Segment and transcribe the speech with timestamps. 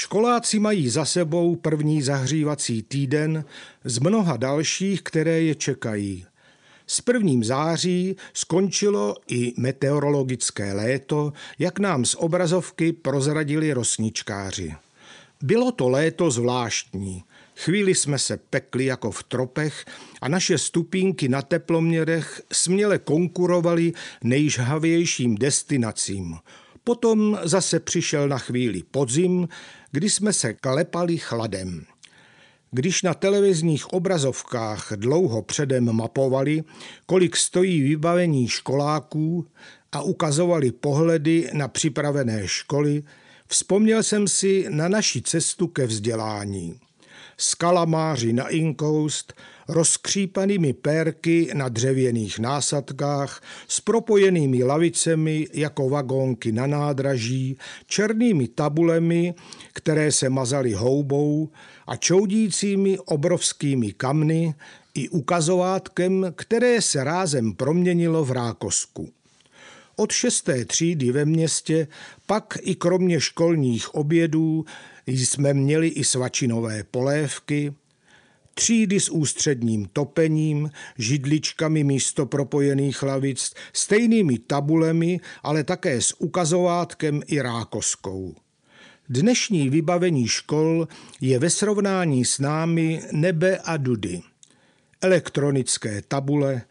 [0.00, 3.44] Školáci mají za sebou první zahřívací týden
[3.84, 6.26] z mnoha dalších, které je čekají.
[6.86, 14.74] S prvním září skončilo i meteorologické léto, jak nám z obrazovky prozradili rosničkáři.
[15.42, 17.24] Bylo to léto zvláštní.
[17.56, 19.84] Chvíli jsme se pekli jako v tropech
[20.20, 23.92] a naše stupínky na teploměrech směle konkurovaly
[24.24, 26.38] nejžhavějším destinacím.
[26.84, 29.48] Potom zase přišel na chvíli podzim,
[29.90, 31.84] kdy jsme se klepali chladem.
[32.70, 36.64] Když na televizních obrazovkách dlouho předem mapovali,
[37.06, 39.46] kolik stojí vybavení školáků
[39.92, 43.02] a ukazovali pohledy na připravené školy,
[43.46, 46.80] vzpomněl jsem si na naši cestu ke vzdělání.
[47.42, 49.32] Skalamáři na inkoust,
[49.68, 59.34] rozkřípanými pérky na dřevěných násadkách, s propojenými lavicemi jako vagónky na nádraží, černými tabulemi,
[59.72, 61.48] které se mazaly houbou
[61.86, 64.54] a čoudícími obrovskými kamny
[64.94, 69.19] i ukazovátkem, které se rázem proměnilo v rákosku.
[70.00, 71.88] Od šesté třídy ve městě
[72.26, 74.64] pak i kromě školních obědů
[75.06, 77.74] jsme měli i svačinové polévky,
[78.54, 87.40] třídy s ústředním topením, židličkami místo propojených lavic, stejnými tabulemi, ale také s ukazovátkem i
[87.40, 88.34] rákoskou.
[89.08, 90.88] Dnešní vybavení škol
[91.20, 94.22] je ve srovnání s námi nebe a dudy.
[95.00, 96.62] Elektronické tabule,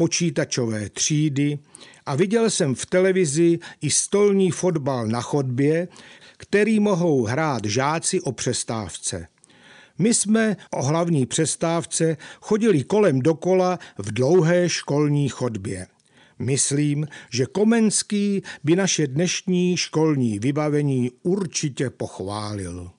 [0.00, 1.58] počítačové třídy
[2.06, 5.88] a viděl jsem v televizi i stolní fotbal na chodbě,
[6.36, 9.26] který mohou hrát žáci o přestávce.
[9.98, 15.86] My jsme o hlavní přestávce chodili kolem dokola v dlouhé školní chodbě.
[16.38, 22.90] Myslím, že Komenský by naše dnešní školní vybavení určitě pochválil.